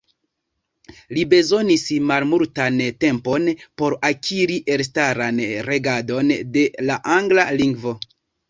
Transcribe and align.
Li 1.17 1.25
bezonis 1.33 1.83
malmultan 2.13 2.81
tempon 3.05 3.47
por 3.83 3.97
akiri 4.11 4.57
elstaran 4.77 5.45
regadon 5.69 6.35
de 6.57 6.69
la 6.89 7.01
angla 7.19 7.51
lingvo. 7.63 7.99